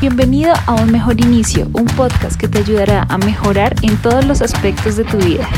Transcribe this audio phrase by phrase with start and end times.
[0.00, 4.42] Bienvenido a Un Mejor Inicio, un podcast que te ayudará a mejorar en todos los
[4.42, 5.48] aspectos de tu vida.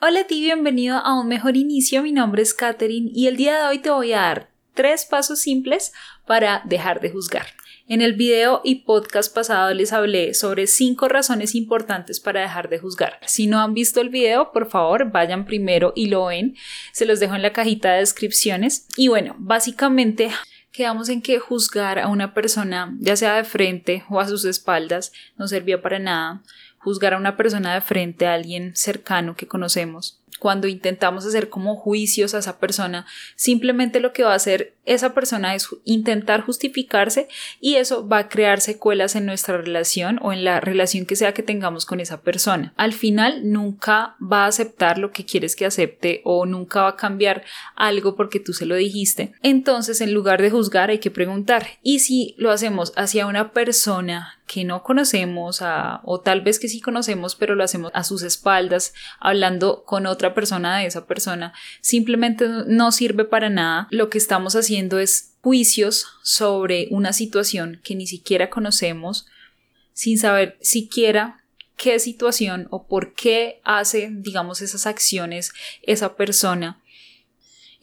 [0.00, 3.58] Hola a ti, bienvenido a Un Mejor Inicio, mi nombre es Katherine y el día
[3.58, 5.92] de hoy te voy a dar tres pasos simples
[6.26, 7.46] para dejar de juzgar.
[7.88, 12.78] En el video y podcast pasado les hablé sobre cinco razones importantes para dejar de
[12.78, 13.18] juzgar.
[13.26, 16.54] Si no han visto el video, por favor, vayan primero y lo ven.
[16.92, 18.86] Se los dejo en la cajita de descripciones.
[18.96, 20.30] Y bueno, básicamente
[20.70, 25.12] quedamos en que juzgar a una persona, ya sea de frente o a sus espaldas,
[25.36, 26.42] no servía para nada.
[26.78, 31.76] Juzgar a una persona de frente, a alguien cercano que conocemos, cuando intentamos hacer como
[31.76, 37.28] juicios a esa persona, simplemente lo que va a hacer esa persona es intentar justificarse
[37.60, 41.32] y eso va a crear secuelas en nuestra relación o en la relación que sea
[41.34, 42.72] que tengamos con esa persona.
[42.76, 46.96] Al final nunca va a aceptar lo que quieres que acepte o nunca va a
[46.96, 47.44] cambiar
[47.76, 49.32] algo porque tú se lo dijiste.
[49.42, 51.66] Entonces, en lugar de juzgar, hay que preguntar.
[51.82, 55.62] Y si lo hacemos hacia una persona que no conocemos
[56.02, 60.34] o tal vez que sí conocemos, pero lo hacemos a sus espaldas, hablando con otra
[60.34, 63.88] persona de esa persona simplemente no sirve para nada.
[63.90, 69.26] Lo que estamos haciendo es juicios sobre una situación que ni siquiera conocemos
[69.92, 71.42] sin saber siquiera
[71.76, 76.81] qué situación o por qué hace, digamos, esas acciones esa persona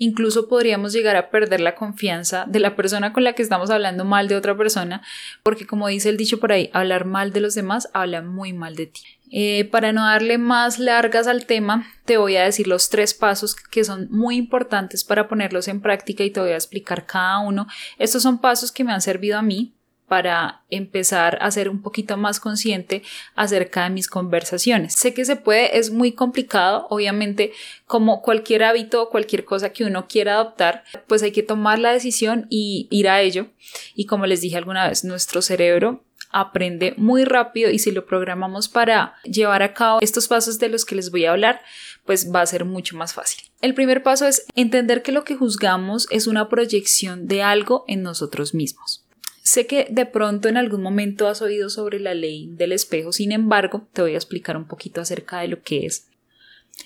[0.01, 4.05] Incluso podríamos llegar a perder la confianza de la persona con la que estamos hablando
[4.05, 5.01] mal de otra persona,
[5.43, 8.77] porque como dice el dicho por ahí, hablar mal de los demás habla muy mal
[8.77, 9.01] de ti.
[9.29, 13.55] Eh, para no darle más largas al tema, te voy a decir los tres pasos
[13.55, 17.67] que son muy importantes para ponerlos en práctica y te voy a explicar cada uno.
[17.97, 19.75] Estos son pasos que me han servido a mí
[20.09, 23.03] para empezar a ser un poquito más consciente
[23.35, 24.93] acerca de mis conversaciones.
[24.93, 27.53] Sé que se puede, es muy complicado, obviamente,
[27.85, 31.93] como cualquier hábito o cualquier cosa que uno quiera adoptar, pues hay que tomar la
[31.93, 33.47] decisión y ir a ello.
[33.95, 38.69] Y como les dije alguna vez, nuestro cerebro aprende muy rápido y si lo programamos
[38.69, 41.61] para llevar a cabo estos pasos de los que les voy a hablar,
[42.05, 43.43] pues va a ser mucho más fácil.
[43.61, 48.03] El primer paso es entender que lo que juzgamos es una proyección de algo en
[48.03, 49.05] nosotros mismos.
[49.49, 53.31] Sé que de pronto en algún momento has oído sobre la ley del espejo, sin
[53.31, 56.05] embargo, te voy a explicar un poquito acerca de lo que es.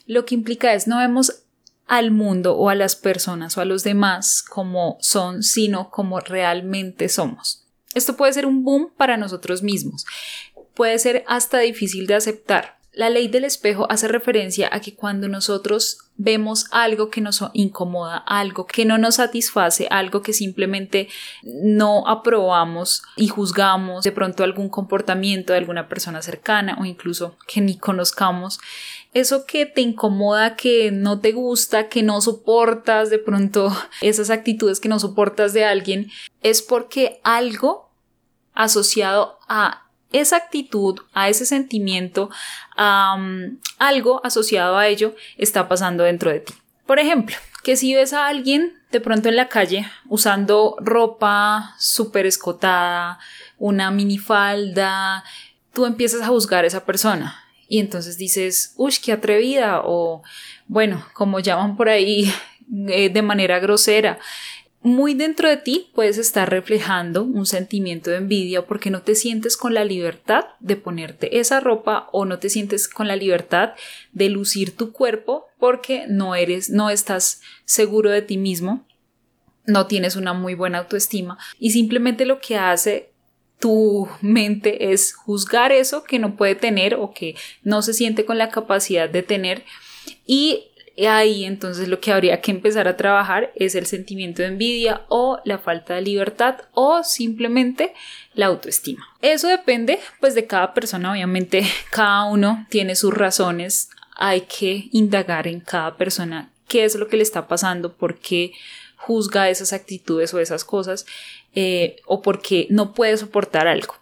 [0.07, 1.43] Lo que implica es no vemos
[1.87, 7.09] al mundo o a las personas o a los demás como son, sino como realmente
[7.09, 7.65] somos.
[7.95, 10.05] Esto puede ser un boom para nosotros mismos.
[10.73, 12.77] Puede ser hasta difícil de aceptar.
[12.93, 18.17] La ley del espejo hace referencia a que cuando nosotros vemos algo que nos incomoda,
[18.17, 21.09] algo que no nos satisface, algo que simplemente
[21.41, 27.61] no aprobamos y juzgamos, de pronto algún comportamiento de alguna persona cercana o incluso que
[27.61, 28.59] ni conozcamos,
[29.11, 34.79] eso que te incomoda, que no te gusta, que no soportas, de pronto esas actitudes
[34.79, 36.11] que no soportas de alguien,
[36.41, 37.89] es porque algo
[38.53, 42.29] asociado a esa actitud, a ese sentimiento,
[42.77, 43.17] a
[43.79, 46.53] algo asociado a ello está pasando dentro de ti.
[46.85, 52.25] Por ejemplo, que si ves a alguien de pronto en la calle usando ropa súper
[52.25, 53.19] escotada,
[53.57, 55.23] una minifalda,
[55.73, 60.21] tú empiezas a juzgar a esa persona y entonces dices, uy, qué atrevida o
[60.67, 62.31] bueno, como llaman por ahí
[62.87, 64.19] eh, de manera grosera,
[64.83, 69.55] muy dentro de ti puedes estar reflejando un sentimiento de envidia porque no te sientes
[69.55, 73.71] con la libertad de ponerte esa ropa o no te sientes con la libertad
[74.11, 78.85] de lucir tu cuerpo porque no eres, no estás seguro de ti mismo,
[79.65, 83.13] no tienes una muy buena autoestima y simplemente lo que hace
[83.59, 88.37] tu mente es juzgar eso que no puede tener o que no se siente con
[88.37, 89.63] la capacidad de tener
[90.25, 95.01] y ahí entonces lo que habría que empezar a trabajar es el sentimiento de envidia
[95.09, 97.93] o la falta de libertad o simplemente
[98.33, 99.07] la autoestima.
[99.21, 105.47] Eso depende pues de cada persona, obviamente cada uno tiene sus razones, hay que indagar
[105.47, 108.53] en cada persona qué es lo que le está pasando, por qué
[108.95, 111.05] juzga esas actitudes o esas cosas
[111.55, 113.95] eh, o por qué no puede soportar algo.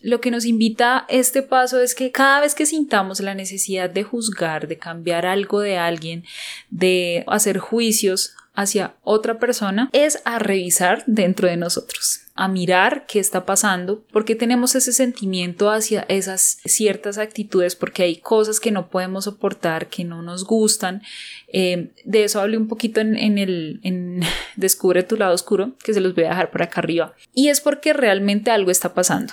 [0.00, 4.04] Lo que nos invita este paso es que cada vez que sintamos la necesidad de
[4.04, 6.24] juzgar, de cambiar algo de alguien,
[6.70, 13.18] de hacer juicios hacia otra persona, es a revisar dentro de nosotros a mirar qué
[13.18, 18.90] está pasando, porque tenemos ese sentimiento hacia esas ciertas actitudes, porque hay cosas que no
[18.90, 21.02] podemos soportar, que no nos gustan.
[21.48, 24.20] Eh, de eso hablé un poquito en, el en
[24.56, 27.14] Descubre tu lado oscuro, que se los voy a dejar por acá arriba.
[27.34, 29.32] Y es porque realmente algo está pasando.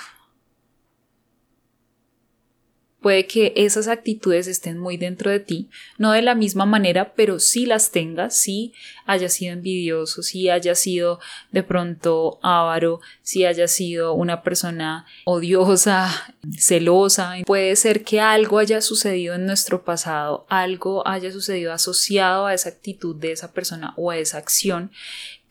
[3.03, 5.69] Puede que esas actitudes estén muy dentro de ti,
[5.99, 8.73] no de la misma manera, pero sí las tengas, sí
[9.05, 11.19] haya sido envidioso, sí haya sido
[11.51, 17.35] de pronto avaro, si haya sido una persona odiosa, celosa.
[17.45, 22.69] Puede ser que algo haya sucedido en nuestro pasado, algo haya sucedido asociado a esa
[22.69, 24.91] actitud de esa persona o a esa acción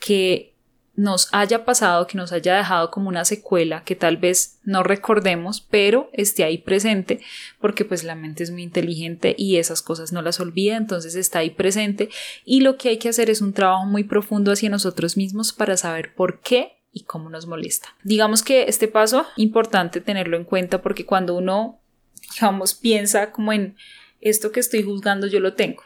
[0.01, 0.52] que
[0.95, 5.61] nos haya pasado, que nos haya dejado como una secuela que tal vez no recordemos,
[5.61, 7.21] pero esté ahí presente,
[7.61, 11.39] porque pues la mente es muy inteligente y esas cosas no las olvida, entonces está
[11.39, 12.11] ahí presente
[12.45, 15.77] y lo que hay que hacer es un trabajo muy profundo hacia nosotros mismos para
[15.77, 17.89] saber por qué y cómo nos molesta.
[18.03, 21.81] Digamos que este paso importante tenerlo en cuenta porque cuando uno,
[22.35, 23.77] digamos, piensa como en
[24.21, 25.83] esto que estoy juzgando, yo lo tengo.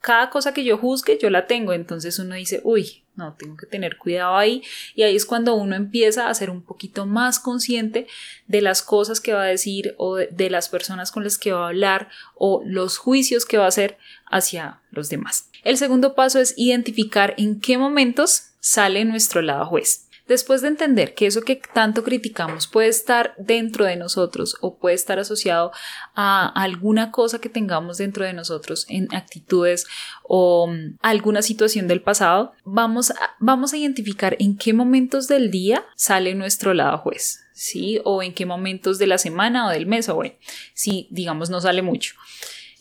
[0.00, 3.66] Cada cosa que yo juzgue, yo la tengo, entonces uno dice, uy, no, tengo que
[3.66, 4.62] tener cuidado ahí
[4.94, 8.06] y ahí es cuando uno empieza a ser un poquito más consciente
[8.48, 11.66] de las cosas que va a decir o de, las personas con las que va
[11.66, 15.48] a hablar o los juicios que va a hacer hacia los demás.
[15.62, 20.03] El segundo paso es identificar en qué momentos sale nuestro lado juez.
[20.26, 24.94] Después de entender que eso que tanto criticamos puede estar dentro de nosotros o puede
[24.94, 25.70] estar asociado
[26.14, 29.86] a alguna cosa que tengamos dentro de nosotros en actitudes
[30.22, 35.50] o mm, alguna situación del pasado, vamos a, vamos a identificar en qué momentos del
[35.50, 37.40] día sale nuestro lado juez.
[37.52, 38.00] ¿Sí?
[38.04, 40.34] O en qué momentos de la semana o del mes, o bueno,
[40.72, 42.16] si digamos no sale mucho.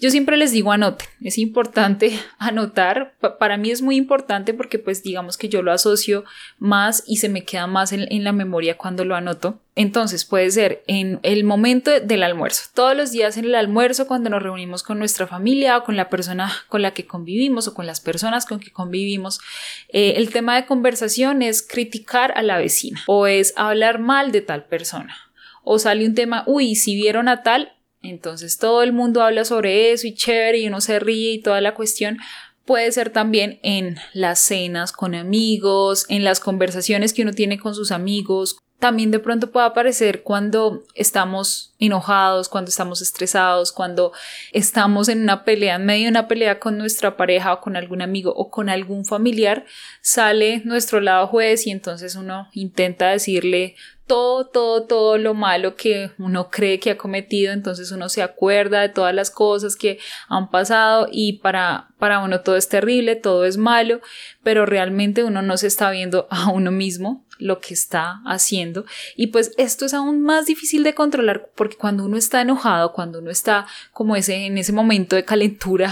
[0.04, 5.02] Yo siempre les digo anoten, es importante anotar, para mí es muy importante porque pues
[5.02, 6.26] digamos que yo lo asocio
[6.60, 9.62] más y se me queda más en, la memoria cuando lo anoto.
[9.76, 14.30] Entonces puede ser en el momento del almuerzo, todos los días en el almuerzo cuando
[14.30, 17.86] nos reunimos con nuestra familia o con la persona con la que convivimos o con
[17.86, 19.40] las personas con que convivimos,
[19.88, 24.42] eh, el tema de conversación es criticar a la vecina o es hablar mal de
[24.42, 25.16] tal persona
[25.64, 27.72] o sale un tema, uy, si vieron a tal,
[28.04, 31.62] entonces todo el mundo habla sobre eso y chévere y uno se ríe y toda
[31.62, 32.20] la cuestión.
[32.66, 37.76] Puede ser también en las cenas con amigos, en las conversaciones que uno tiene con
[37.76, 38.58] sus amigos.
[38.80, 44.12] También de pronto puede aparecer cuando estamos enojados, cuando estamos estresados, cuando
[44.52, 48.02] estamos en una pelea, en medio de una pelea con nuestra pareja o con algún
[48.02, 49.66] amigo o con algún familiar,
[50.02, 53.76] sale nuestro lado juez y entonces uno intenta decirle
[54.14, 58.82] todo, todo, todo lo malo que uno cree que ha cometido, entonces uno se acuerda
[58.82, 63.44] de todas las cosas que han pasado y para, para uno todo es terrible, todo
[63.44, 64.02] es malo,
[64.44, 68.86] pero realmente uno no se está viendo a uno mismo lo que está haciendo.
[69.16, 73.18] Y pues esto es aún más difícil de controlar porque cuando uno está enojado, cuando
[73.18, 75.92] uno está como ese en ese momento de calentura,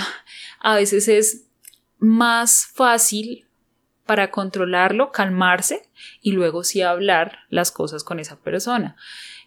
[0.59, 1.45] a veces es
[1.97, 3.47] más fácil
[4.05, 5.89] para controlarlo, calmarse
[6.21, 8.95] y luego sí hablar las cosas con esa persona.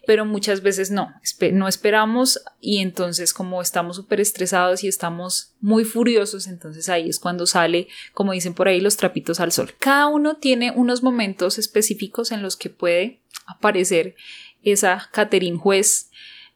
[0.07, 1.15] Pero muchas veces no,
[1.53, 7.19] no esperamos y entonces como estamos súper estresados y estamos muy furiosos, entonces ahí es
[7.19, 9.75] cuando sale, como dicen por ahí, los trapitos al sol.
[9.79, 14.15] Cada uno tiene unos momentos específicos en los que puede aparecer
[14.63, 16.11] esa Caterin juez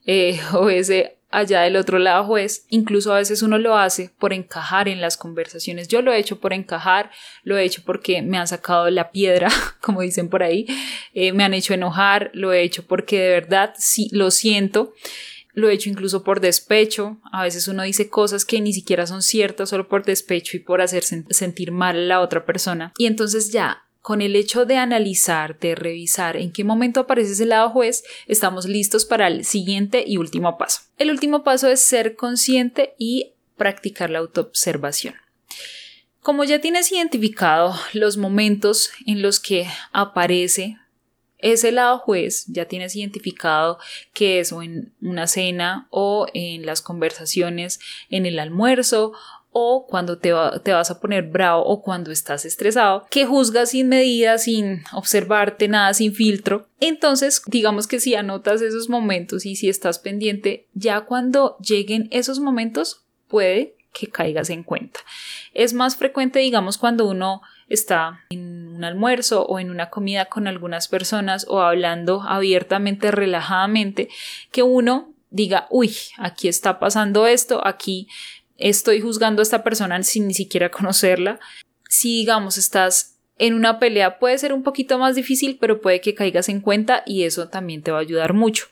[0.06, 4.32] eh, o ese allá del otro lado juez, incluso a veces uno lo hace por
[4.32, 5.88] encajar en las conversaciones.
[5.88, 7.10] Yo lo he hecho por encajar,
[7.42, 9.48] lo he hecho porque me han sacado la piedra,
[9.80, 10.66] como dicen por ahí,
[11.14, 14.94] eh, me han hecho enojar, lo he hecho porque de verdad sí lo siento.
[15.54, 17.16] Lo he hecho incluso por despecho.
[17.32, 20.80] A veces uno dice cosas que ni siquiera son ciertas solo por despecho y por
[20.80, 22.92] hacer sentir mal a la otra persona.
[22.96, 27.44] Y entonces ya con el hecho de analizar, de revisar en qué momento aparece ese
[27.44, 30.80] lado juez, estamos listos para el siguiente y último paso.
[30.96, 35.14] El último paso es ser consciente y practicar la autoobservación.
[36.22, 40.78] Como ya tienes identificado los momentos en los que aparece
[41.36, 43.78] ese lado juez, ya tienes identificado
[44.14, 47.78] que es en una cena o en las conversaciones
[48.08, 49.12] en el almuerzo
[49.60, 53.88] o cuando te, te, vas a poner bravo o cuando estás estresado, que juzgas sin
[53.88, 56.68] medida, sin observarte nada, sin filtro.
[56.80, 62.38] Entonces, digamos que si anotas esos momentos y si estás pendiente, ya cuando lleguen esos
[62.40, 65.00] momentos, puede que caigas en cuenta.
[65.54, 70.46] Es más frecuente, digamos, cuando uno está en un almuerzo o en una comida con
[70.46, 74.08] algunas personas o hablando abiertamente, relajadamente,
[74.52, 78.08] que uno diga, uy, aquí está pasando esto, aquí
[78.58, 81.40] estoy juzgando a esta persona sin ni siquiera conocerla.
[81.88, 86.14] Si digamos estás en una pelea puede ser un poquito más difícil, pero puede que
[86.14, 88.66] caigas en cuenta y eso también te va a ayudar mucho.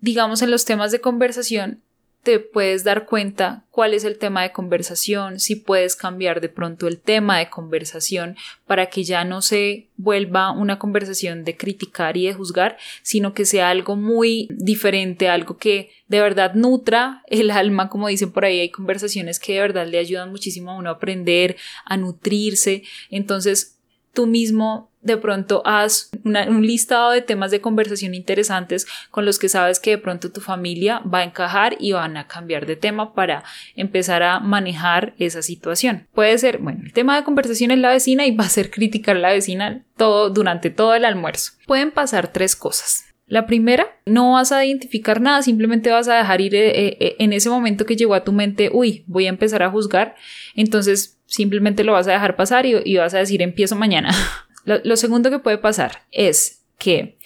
[0.00, 1.82] Digamos en los temas de conversación,
[2.24, 6.88] te puedes dar cuenta cuál es el tema de conversación, si puedes cambiar de pronto
[6.88, 12.26] el tema de conversación para que ya no se vuelva una conversación de criticar y
[12.26, 17.90] de juzgar, sino que sea algo muy diferente, algo que de verdad nutra el alma,
[17.90, 20.94] como dicen por ahí, hay conversaciones que de verdad le ayudan muchísimo a uno a
[20.94, 23.74] aprender, a nutrirse, entonces
[24.14, 29.50] tú mismo de pronto haz un listado de temas de conversación interesantes con los que
[29.50, 33.14] sabes que de pronto tu familia va a encajar y van a cambiar de tema
[33.14, 33.44] para
[33.76, 36.08] empezar a manejar esa situación.
[36.14, 39.16] Puede ser, bueno, el tema de conversación es la vecina y va a ser criticar
[39.16, 41.52] a la vecina todo durante todo el almuerzo.
[41.66, 43.04] Pueden pasar tres cosas.
[43.26, 47.32] La primera, no vas a identificar nada, simplemente vas a dejar ir eh, eh, en
[47.32, 50.14] ese momento que llegó a tu mente, uy, voy a empezar a juzgar,
[50.54, 54.10] entonces simplemente lo vas a dejar pasar y, y vas a decir empiezo mañana.
[54.64, 57.18] Lo, segundo que puede pasar es que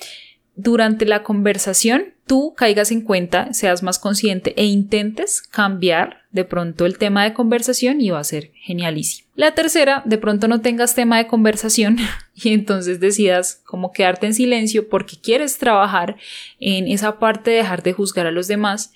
[0.57, 6.85] durante la conversación tú caigas en cuenta, seas más consciente e intentes cambiar de pronto
[6.85, 9.28] el tema de conversación y va a ser genialísimo.
[9.37, 11.99] La tercera, de pronto no tengas tema de conversación
[12.35, 16.17] y entonces decidas como quedarte en silencio porque quieres trabajar
[16.59, 18.93] en esa parte de dejar de juzgar a los demás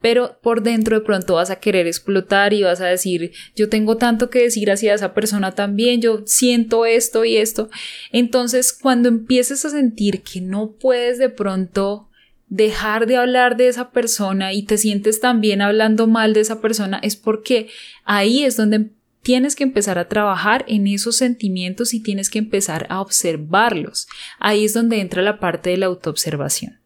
[0.00, 3.96] pero por dentro de pronto vas a querer explotar y vas a decir, yo tengo
[3.96, 7.70] tanto que decir hacia esa persona también, yo siento esto y esto.
[8.12, 12.08] Entonces, cuando empieces a sentir que no puedes de pronto
[12.48, 16.98] dejar de hablar de esa persona y te sientes también hablando mal de esa persona,
[17.02, 17.68] es porque
[18.04, 18.90] ahí es donde
[19.22, 24.06] tienes que empezar a trabajar en esos sentimientos y tienes que empezar a observarlos.
[24.38, 26.78] Ahí es donde entra la parte de la autoobservación.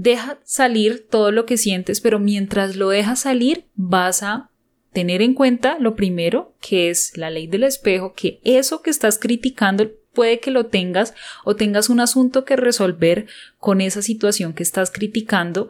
[0.00, 4.48] Deja salir todo lo que sientes, pero mientras lo dejas salir vas a
[4.92, 9.18] tener en cuenta lo primero, que es la ley del espejo, que eso que estás
[9.18, 11.14] criticando puede que lo tengas
[11.44, 13.26] o tengas un asunto que resolver
[13.58, 15.68] con esa situación que estás criticando.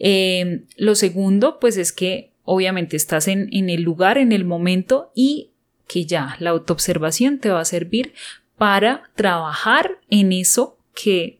[0.00, 5.12] Eh, lo segundo, pues es que obviamente estás en, en el lugar, en el momento
[5.14, 5.50] y
[5.86, 8.12] que ya la autoobservación te va a servir
[8.56, 11.37] para trabajar en eso que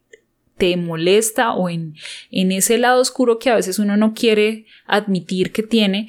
[0.58, 1.94] te molesta o en,
[2.30, 6.08] en ese lado oscuro que a veces uno no quiere admitir que tiene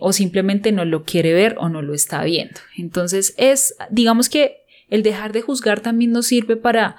[0.00, 2.60] o simplemente no lo quiere ver o no lo está viendo.
[2.76, 6.96] Entonces es, digamos que el dejar de juzgar también nos sirve para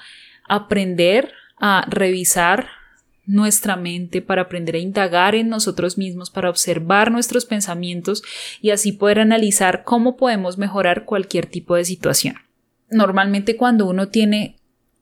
[0.47, 2.67] aprender a revisar
[3.25, 8.23] nuestra mente, para aprender a indagar en nosotros mismos, para observar nuestros pensamientos
[8.61, 12.35] y así poder analizar cómo podemos mejorar cualquier tipo de situación.
[12.89, 14.55] Normalmente cuando uno tiene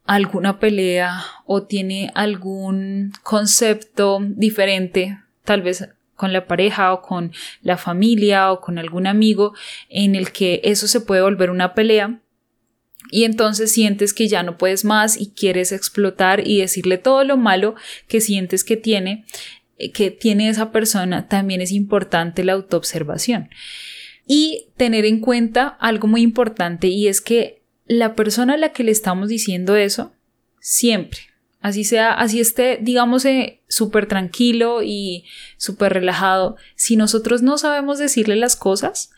[0.05, 7.77] alguna pelea o tiene algún concepto diferente, tal vez con la pareja o con la
[7.77, 9.53] familia o con algún amigo
[9.89, 12.21] en el que eso se puede volver una pelea
[13.11, 17.37] y entonces sientes que ya no puedes más y quieres explotar y decirle todo lo
[17.37, 17.75] malo
[18.07, 19.25] que sientes que tiene
[19.77, 23.49] eh, que tiene esa persona, también es importante la autoobservación.
[24.27, 28.83] Y tener en cuenta algo muy importante y es que la persona a la que
[28.83, 30.13] le estamos diciendo eso,
[30.59, 31.19] siempre,
[31.61, 33.25] así sea, así esté, digamos,
[33.67, 35.25] súper tranquilo y
[35.57, 39.11] súper relajado, si nosotros no sabemos decirle las cosas,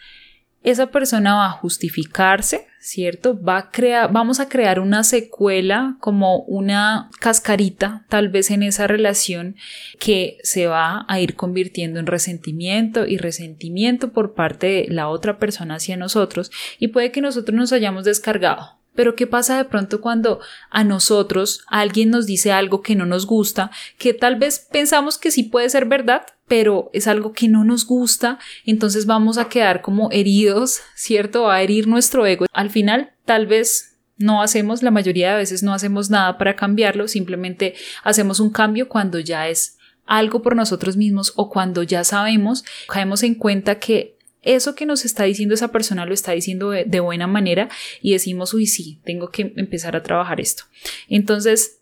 [0.70, 3.42] esa persona va a justificarse, ¿cierto?
[3.42, 8.86] Va a crear, vamos a crear una secuela como una cascarita tal vez en esa
[8.86, 9.56] relación
[10.00, 15.40] que se va a ir convirtiendo en resentimiento y resentimiento por parte de la otra
[15.40, 20.02] persona hacia nosotros y puede que nosotros nos hayamos descargado pero ¿qué pasa de pronto
[20.02, 23.70] cuando a nosotros alguien nos dice algo que no nos gusta,
[24.00, 27.86] que tal vez pensamos que sí puede ser verdad, pero es algo que no nos
[27.86, 31.50] gusta, entonces vamos a quedar como heridos, ¿cierto?
[31.50, 32.46] A herir nuestro ego.
[32.54, 37.08] Al final, tal vez no hacemos, la mayoría de veces no hacemos nada para cambiarlo,
[37.08, 42.64] simplemente hacemos un cambio cuando ya es algo por nosotros mismos o cuando ya sabemos,
[42.88, 47.00] caemos en cuenta que eso que nos está diciendo esa persona lo está diciendo de,
[47.02, 47.68] buena manera
[48.02, 50.64] y decimos, uy, sí, tengo que empezar a trabajar esto.
[51.10, 51.80] Entonces,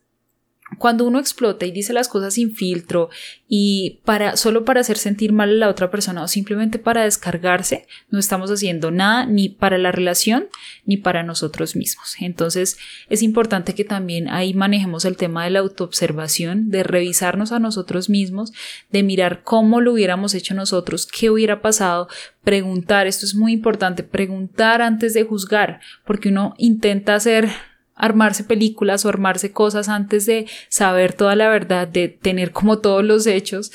[0.80, 3.10] cuando uno explota y dice las cosas sin filtro
[3.48, 7.86] y para solo para hacer sentir mal a la otra persona o simplemente para descargarse,
[8.10, 10.48] no estamos haciendo nada ni para la relación
[10.86, 12.16] ni para nosotros mismos.
[12.20, 12.78] Entonces,
[13.10, 18.10] es importante que también ahí manejemos el tema de la autoobservación, de revisarnos a nosotros
[18.10, 18.52] mismos,
[18.92, 22.08] de mirar cómo lo hubiéramos hecho nosotros, qué hubiera pasado,
[22.44, 27.50] preguntar, esto es muy importante, preguntar antes de juzgar, porque uno intenta hacer
[27.96, 33.04] armarse películas o armarse cosas antes de saber toda la verdad, de tener como todos
[33.04, 33.72] los hechos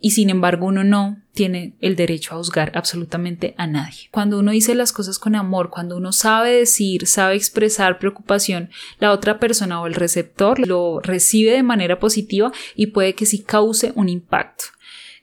[0.00, 4.08] y sin embargo uno no tiene el derecho a juzgar absolutamente a nadie.
[4.10, 9.12] Cuando uno dice las cosas con amor, cuando uno sabe decir, sabe expresar preocupación, la
[9.12, 13.92] otra persona o el receptor lo recibe de manera positiva y puede que sí cause
[13.94, 14.64] un impacto.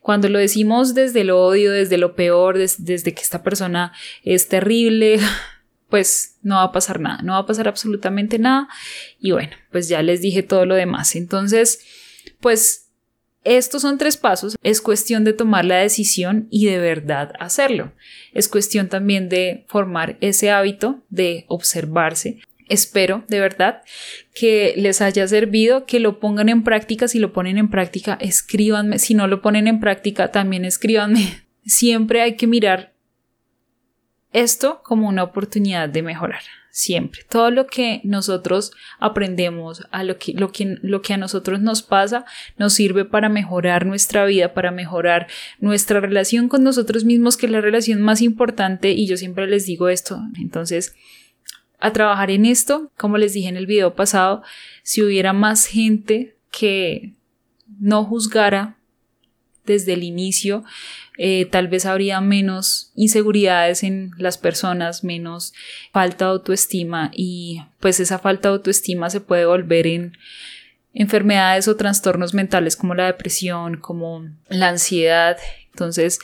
[0.02, 5.20] Cuando lo decimos desde el odio, desde lo peor, desde que esta persona es terrible,
[5.90, 8.68] pues no va a pasar nada, no va a pasar absolutamente nada.
[9.20, 11.16] Y bueno, pues ya les dije todo lo demás.
[11.16, 11.80] Entonces,
[12.40, 12.90] pues
[13.44, 14.58] estos son tres pasos.
[14.64, 17.94] Es cuestión de tomar la decisión y de verdad hacerlo.
[18.34, 22.40] Es cuestión también de formar ese hábito de observarse.
[22.68, 23.82] Espero de verdad
[24.36, 27.08] que les haya servido, que lo pongan en práctica.
[27.08, 29.00] Si lo ponen en práctica, escríbanme.
[29.00, 31.44] Si no lo ponen en práctica, también escríbanme.
[31.66, 32.94] Siempre hay que mirar
[34.32, 37.22] esto como una oportunidad de mejorar siempre.
[37.30, 41.82] Todo lo que nosotros aprendemos, a lo que, lo que, lo que a nosotros nos
[41.82, 42.26] pasa,
[42.58, 45.28] nos sirve para mejorar nuestra vida, para mejorar
[45.60, 49.66] nuestra relación con nosotros mismos, que es la relación más importante, y yo siempre les
[49.66, 50.22] digo esto.
[50.40, 50.96] Entonces,
[51.80, 54.44] a trabajar en esto, como les dije en el video pasado,
[54.84, 57.14] si hubiera más gente que
[57.80, 58.78] no juzgara
[59.66, 60.64] desde el inicio,
[61.22, 65.54] eh, tal vez habría menos inseguridades en las personas, menos
[65.92, 70.18] falta de autoestima y pues esa falta de autoestima se puede volver en
[70.94, 75.36] enfermedades o trastornos mentales como la depresión, como la ansiedad.
[75.74, 76.20] Entonces,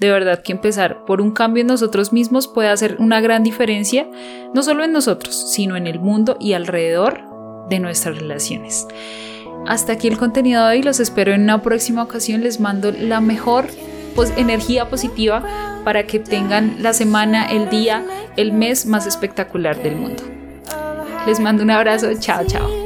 [0.00, 4.08] de verdad que empezar por un cambio en nosotros mismos puede hacer una gran diferencia,
[4.52, 7.20] no solo en nosotros, sino en el mundo y alrededor
[7.68, 8.88] de nuestras relaciones.
[9.68, 13.20] Hasta aquí el contenido de hoy, los espero en una próxima ocasión, les mando la
[13.20, 13.68] mejor
[14.14, 15.42] pues, energía positiva
[15.84, 18.04] para que tengan la semana, el día,
[18.36, 20.22] el mes más espectacular del mundo.
[21.26, 22.79] Les mando un abrazo, chao, chao.